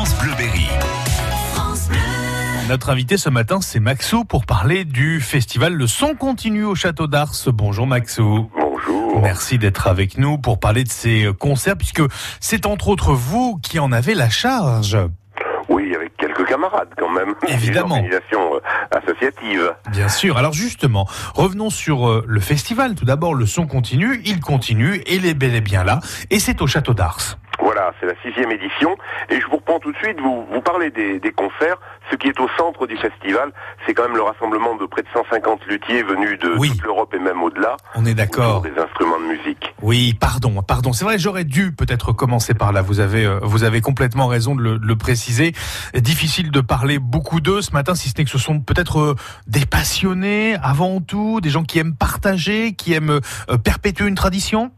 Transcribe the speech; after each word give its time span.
France 0.00 0.18
Bleuberry. 0.18 0.66
Notre 2.70 2.88
invité 2.88 3.18
ce 3.18 3.28
matin, 3.28 3.60
c'est 3.60 3.80
Maxou 3.80 4.24
pour 4.24 4.46
parler 4.46 4.86
du 4.86 5.20
festival 5.20 5.74
Le 5.74 5.86
Son 5.86 6.14
Continu 6.14 6.64
au 6.64 6.74
Château 6.74 7.06
d'Ars. 7.06 7.34
Bonjour 7.48 7.86
Maxou. 7.86 8.50
Bonjour. 8.58 9.20
Merci 9.20 9.58
d'être 9.58 9.88
avec 9.88 10.16
nous 10.16 10.38
pour 10.38 10.58
parler 10.58 10.84
de 10.84 10.88
ces 10.88 11.28
concerts, 11.38 11.76
puisque 11.76 12.00
c'est 12.40 12.64
entre 12.64 12.88
autres 12.88 13.12
vous 13.12 13.60
qui 13.62 13.78
en 13.78 13.92
avez 13.92 14.14
la 14.14 14.30
charge. 14.30 14.96
Oui, 15.68 15.94
avec 15.94 16.16
quelques 16.16 16.46
camarades 16.46 16.88
quand 16.98 17.10
même. 17.10 17.34
Évidemment. 17.48 17.96
Une 17.96 18.04
organisation 18.04 18.54
euh, 18.54 18.96
associative. 18.98 19.74
Bien 19.90 20.08
sûr. 20.08 20.38
Alors 20.38 20.54
justement, 20.54 21.06
revenons 21.34 21.68
sur 21.68 22.08
euh, 22.08 22.24
le 22.26 22.40
festival. 22.40 22.94
Tout 22.94 23.04
d'abord, 23.04 23.34
le 23.34 23.44
son 23.44 23.66
continue, 23.66 24.22
il 24.24 24.40
continue, 24.40 24.96
et 25.04 25.16
il 25.16 25.26
est 25.26 25.34
bel 25.34 25.54
et 25.54 25.60
bien 25.60 25.84
là, 25.84 26.00
et 26.30 26.38
c'est 26.38 26.62
au 26.62 26.66
Château 26.66 26.94
d'Ars. 26.94 27.36
Voilà, 27.60 27.92
c'est 28.00 28.06
la 28.06 28.14
sixième 28.22 28.50
édition. 28.50 28.96
Et 29.28 29.40
je 29.40 29.46
vous 29.46 29.56
reprends 29.56 29.78
tout 29.80 29.92
de 29.92 29.96
suite, 29.98 30.18
vous, 30.20 30.46
vous 30.52 30.60
parlez 30.60 30.90
des, 30.90 31.18
des 31.20 31.32
concerts. 31.32 31.76
Ce 32.10 32.16
qui 32.16 32.28
est 32.28 32.40
au 32.40 32.48
centre 32.58 32.86
du 32.86 32.96
festival, 32.96 33.52
c'est 33.86 33.94
quand 33.94 34.02
même 34.04 34.16
le 34.16 34.22
rassemblement 34.22 34.74
de 34.76 34.86
près 34.86 35.02
de 35.02 35.08
150 35.12 35.64
luthiers 35.66 36.02
venus 36.02 36.38
de 36.40 36.54
Oui. 36.58 36.70
toute 36.70 36.82
l'Europe 36.82 37.14
et 37.14 37.18
même 37.18 37.42
au-delà. 37.42 37.76
On 37.94 38.04
est 38.04 38.14
d'accord. 38.14 38.62
Des 38.62 38.76
instruments 38.78 39.20
de 39.20 39.26
musique. 39.26 39.74
Oui, 39.82 40.14
pardon, 40.14 40.62
pardon. 40.62 40.92
C'est 40.92 41.04
vrai, 41.04 41.18
j'aurais 41.18 41.44
dû 41.44 41.72
peut-être 41.72 42.12
commencer 42.12 42.54
par 42.54 42.72
là. 42.72 42.82
Vous 42.82 42.98
avez, 43.00 43.24
euh, 43.24 43.38
vous 43.42 43.62
avez 43.64 43.80
complètement 43.80 44.26
raison 44.26 44.54
de 44.56 44.62
le, 44.62 44.78
de 44.78 44.86
le 44.86 44.96
préciser. 44.96 45.52
Difficile 45.94 46.50
de 46.50 46.60
parler 46.60 46.98
beaucoup 46.98 47.40
d'eux 47.40 47.62
ce 47.62 47.72
matin, 47.72 47.94
si 47.94 48.08
ce 48.08 48.14
n'est 48.18 48.24
que 48.24 48.30
ce 48.30 48.38
sont 48.38 48.60
peut-être 48.60 48.98
euh, 49.00 49.14
des 49.46 49.66
passionnés 49.66 50.56
avant 50.62 51.00
tout, 51.00 51.40
des 51.40 51.50
gens 51.50 51.62
qui 51.62 51.78
aiment 51.78 51.94
partager, 51.94 52.72
qui 52.72 52.92
aiment 52.94 53.20
euh, 53.50 53.56
perpétuer 53.58 54.06
une 54.08 54.14
tradition? 54.14 54.72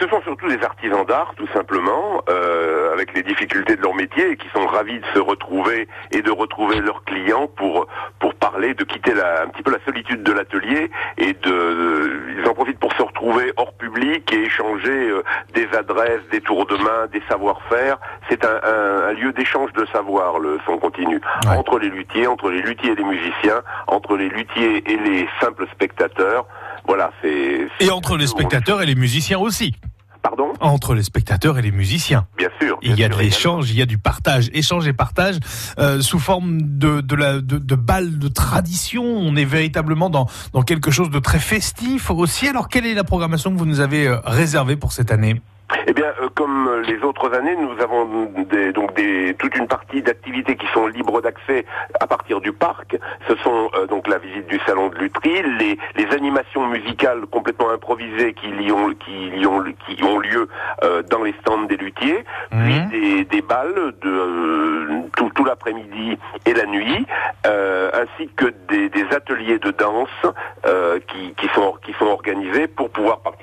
Ce 0.00 0.06
sont 0.08 0.22
surtout 0.22 0.48
des 0.48 0.62
artisans 0.64 1.04
d'art, 1.04 1.32
tout 1.36 1.48
simplement, 1.52 2.22
euh, 2.28 2.92
avec 2.92 3.12
les 3.14 3.22
difficultés 3.24 3.74
de 3.76 3.82
leur 3.82 3.94
métier, 3.94 4.30
et 4.32 4.36
qui 4.36 4.48
sont 4.50 4.64
ravis 4.66 5.00
de 5.00 5.06
se 5.12 5.18
retrouver 5.18 5.88
et 6.12 6.22
de 6.22 6.30
retrouver 6.30 6.80
leurs 6.80 7.02
clients 7.04 7.48
pour 7.56 7.86
pour 8.20 8.34
parler, 8.34 8.74
de 8.74 8.84
quitter 8.84 9.12
la, 9.14 9.42
un 9.42 9.48
petit 9.48 9.62
peu 9.62 9.72
la 9.72 9.84
solitude 9.84 10.22
de 10.22 10.32
l'atelier 10.32 10.90
et 11.18 11.32
de, 11.32 12.20
ils 12.38 12.48
en 12.48 12.54
profitent 12.54 12.78
pour 12.78 12.92
se 12.94 13.02
retrouver 13.02 13.52
hors 13.56 13.72
public 13.74 14.32
et 14.32 14.42
échanger 14.44 15.10
euh, 15.10 15.22
des 15.54 15.68
adresses, 15.76 16.22
des 16.30 16.40
tours 16.40 16.66
de 16.66 16.76
main, 16.76 17.06
des 17.12 17.22
savoir-faire. 17.28 17.98
C'est 18.28 18.44
un, 18.44 18.60
un- 18.62 19.08
un 19.08 19.12
lieu 19.12 19.32
d'échange 19.32 19.72
de 19.72 19.84
savoir, 19.86 20.38
le 20.38 20.58
son 20.66 20.78
continu, 20.78 21.20
Ouais. 21.46 21.56
entre 21.56 21.78
les 21.78 21.88
luthiers, 21.90 22.26
entre 22.26 22.50
les 22.50 22.62
luthiers 22.62 22.92
et 22.92 22.94
les 22.94 23.04
musiciens, 23.04 23.62
entre 23.86 24.16
les 24.16 24.28
luthiers 24.28 24.82
et 24.90 24.96
les 24.96 25.28
simples 25.40 25.66
spectateurs. 25.72 26.46
Voilà, 26.86 27.10
c'est. 27.22 27.68
Et 27.80 27.90
entre 27.90 28.16
les 28.16 28.26
spectateurs 28.26 28.80
et 28.82 28.86
les 28.86 28.94
musiciens 28.94 29.38
aussi. 29.38 29.74
Pardon 30.22 30.52
Entre 30.60 30.94
les 30.94 31.02
spectateurs 31.02 31.58
et 31.58 31.62
les 31.62 31.70
musiciens. 31.70 32.26
Bien 32.36 32.48
sûr. 32.60 32.78
Il 32.82 32.98
y 32.98 33.04
a 33.04 33.08
de 33.08 33.16
l'échange, 33.16 33.70
il 33.70 33.76
y 33.76 33.82
a 33.82 33.86
du 33.86 33.98
partage, 33.98 34.50
échange 34.52 34.86
et 34.86 34.92
partage 34.92 35.38
euh, 35.78 36.00
sous 36.00 36.18
forme 36.18 36.78
de 36.78 37.00
de 37.00 37.14
la 37.16 37.34
de, 37.34 37.58
de 37.58 37.74
balles 37.74 38.18
de 38.18 38.28
tradition. 38.28 39.04
On 39.04 39.36
est 39.36 39.44
véritablement 39.44 40.10
dans 40.10 40.26
dans 40.52 40.62
quelque 40.62 40.90
chose 40.90 41.10
de 41.10 41.18
très 41.18 41.38
festif 41.40 42.10
aussi. 42.10 42.48
Alors 42.48 42.68
quelle 42.68 42.86
est 42.86 42.94
la 42.94 43.04
programmation 43.04 43.52
que 43.52 43.58
vous 43.58 43.66
nous 43.66 43.80
avez 43.80 44.06
euh, 44.06 44.18
réservée 44.24 44.76
pour 44.76 44.92
cette 44.92 45.10
année? 45.10 45.40
Eh 45.86 45.92
bien, 45.92 46.12
euh, 46.22 46.28
comme 46.34 46.82
les 46.86 47.02
autres 47.02 47.34
années, 47.34 47.56
nous 47.56 47.80
avons 47.82 48.30
des, 48.50 48.72
donc 48.72 48.94
des, 48.94 49.34
toute 49.38 49.54
une 49.56 49.66
partie 49.66 50.02
d'activités 50.02 50.56
qui 50.56 50.66
sont 50.68 50.86
libres 50.86 51.20
d'accès 51.20 51.66
à 52.00 52.06
partir 52.06 52.40
du 52.40 52.52
parc. 52.52 52.96
Ce 53.28 53.36
sont 53.36 53.70
euh, 53.74 53.86
donc 53.86 54.08
la 54.08 54.18
visite 54.18 54.46
du 54.46 54.58
salon 54.66 54.88
de 54.88 54.96
lutherie, 54.96 55.42
les, 55.58 55.78
les 55.96 56.14
animations 56.14 56.66
musicales 56.66 57.26
complètement 57.30 57.70
improvisées 57.70 58.32
qui 58.34 58.48
y 58.48 58.72
ont, 58.72 58.94
qui 58.94 59.28
y 59.28 59.46
ont, 59.46 59.62
qui 59.86 60.02
ont 60.04 60.18
lieu 60.18 60.48
euh, 60.84 61.02
dans 61.02 61.22
les 61.22 61.34
stands 61.40 61.62
des 61.62 61.76
luthiers, 61.76 62.24
puis 62.50 62.58
Mhm. 62.78 62.88
des, 62.90 63.24
des 63.24 63.42
balles 63.42 63.92
de 64.02 64.08
euh, 64.08 65.00
tout, 65.16 65.30
tout 65.34 65.44
l'après-midi 65.44 66.18
et 66.46 66.54
la 66.54 66.66
nuit, 66.66 67.06
euh, 67.46 67.90
ainsi 67.94 68.28
que 68.36 68.46
des, 68.68 68.88
des 68.88 69.04
ateliers 69.14 69.58
de 69.58 69.70
danse 69.70 70.08
euh, 70.66 70.98
qui, 71.08 71.34
qui 71.34 71.48
sont 71.54 71.74
qui 71.84 71.92
sont 71.94 72.06
organisés 72.06 72.66
pour 72.68 72.90
pouvoir 72.90 73.20
participer 73.20 73.37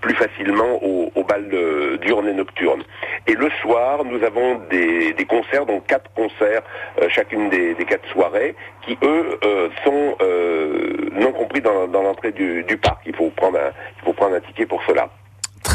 plus 0.00 0.14
facilement 0.14 0.82
aux, 0.82 1.24
balles 1.24 1.98
diurnes 2.02 2.28
et 2.28 2.32
nocturnes. 2.32 2.82
Et 3.26 3.34
le 3.34 3.50
soir, 3.62 4.04
nous 4.04 4.22
avons 4.22 4.60
des, 4.70 5.14
concerts, 5.28 5.66
donc 5.66 5.86
quatre 5.86 6.10
concerts 6.14 6.62
euh, 7.00 7.08
chacune 7.08 7.50
des, 7.50 7.74
quatre 7.88 8.08
soirées, 8.10 8.54
qui 8.82 8.96
eux 9.02 9.38
euh, 9.44 9.68
sont 9.84 10.16
euh, 10.20 11.08
non 11.12 11.32
compris 11.32 11.60
dans, 11.60 11.86
l'entrée 11.86 12.32
du, 12.32 12.64
parc. 12.80 13.02
Il 13.06 13.14
faut 13.16 13.30
prendre 13.30 13.58
un 13.58 14.40
ticket 14.40 14.66
pour 14.66 14.82
cela. 14.84 15.08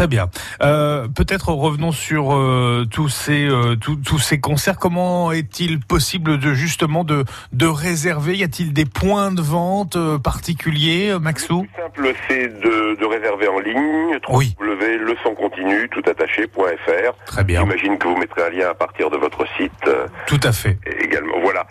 Très 0.02 0.08
bien. 0.08 0.32
Euh, 0.64 1.08
Peut-être 1.16 1.50
revenons 1.50 1.92
sur 1.92 2.34
euh, 2.34 2.88
tous 2.90 3.08
ces 3.10 3.46
euh, 3.48 3.76
tous, 3.76 3.98
tous 3.98 4.18
ces 4.18 4.40
concerts. 4.40 4.78
Comment 4.78 5.32
est-il 5.32 5.80
possible 5.80 6.40
de 6.40 6.56
justement 6.56 7.04
de 7.04 7.24
de 7.54 7.68
réserver? 7.68 8.36
Y 8.36 8.42
a-t-il 8.44 8.74
des 8.74 8.86
points 8.86 9.32
de 9.32 9.44
vente 9.44 9.98
euh, 9.98 10.18
particuliers, 10.18 11.10
euh, 11.12 11.14
Le 11.14 11.20
Maxou 11.20 11.68
plus 11.72 11.84
simple, 11.84 12.14
c'est 12.28 12.48
de, 12.48 13.00
de 13.00 13.06
réserver 13.06 13.48
en 13.48 13.60
ligne, 13.60 14.18
Oui. 14.30 14.56
www.leçoncontinue, 14.60 15.88
tout 15.90 16.02
attaché.fr. 16.10 17.14
Très 17.28 17.44
bien. 17.44 17.60
J'imagine 17.62 18.00
que 18.00 18.08
vous 18.08 18.18
mettrez 18.18 18.42
un 18.42 18.50
lien 18.50 18.70
à 18.72 18.74
partir 18.74 19.12
de 19.12 19.18
votre 19.18 19.46
site 19.56 19.72
euh, 19.86 20.08
Tout 20.26 20.40
à 20.42 20.52
fait. 20.52 20.80
également. 21.00 21.36
Voilà. 21.44 21.68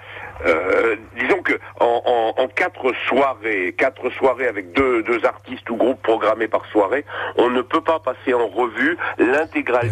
Euh, 0.46 0.96
disons 1.18 1.42
que 1.42 1.54
en, 1.80 2.02
en- 2.36 2.42
en 2.42 2.48
quatre 2.48 2.92
soirées, 3.08 3.74
quatre 3.76 4.10
soirées 4.10 4.46
avec 4.46 4.72
deux, 4.72 5.02
deux 5.02 5.24
artistes 5.24 5.68
ou 5.70 5.76
groupes 5.76 6.02
programmés 6.02 6.48
par 6.48 6.64
soirée, 6.66 7.04
on 7.36 7.50
ne 7.50 7.62
peut 7.62 7.80
pas 7.82 7.98
passer 8.00 8.32
en 8.34 8.46
revue 8.48 8.96
l'intégralité 9.18 9.90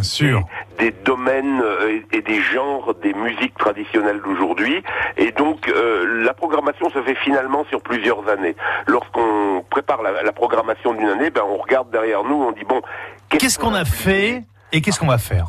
des 0.78 0.90
domaines 0.90 1.60
euh, 1.62 1.98
et, 2.12 2.18
et 2.18 2.22
des 2.22 2.40
genres 2.40 2.94
des 2.94 3.12
musiques 3.14 3.56
traditionnelles 3.58 4.20
d'aujourd'hui. 4.24 4.82
Et 5.16 5.32
donc 5.32 5.68
euh, 5.68 6.22
la 6.24 6.34
programmation 6.34 6.88
se 6.90 7.02
fait 7.02 7.14
finalement 7.16 7.64
sur 7.68 7.82
plusieurs 7.82 8.28
années. 8.28 8.56
Lorsqu'on 8.86 9.64
prépare 9.70 10.02
la, 10.02 10.22
la 10.22 10.32
programmation 10.32 10.92
d'une 10.94 11.08
année, 11.08 11.30
ben 11.30 11.42
on 11.46 11.56
regarde 11.58 11.90
derrière 11.90 12.24
nous, 12.24 12.34
on 12.42 12.52
dit 12.52 12.64
bon, 12.64 12.80
Qu'est-ce 13.28 13.58
qu'on 13.58 13.74
a 13.74 13.84
fait 13.84 14.44
et 14.72 14.80
qu'est-ce 14.80 14.98
qu'on 14.98 15.06
va 15.06 15.18
faire? 15.18 15.46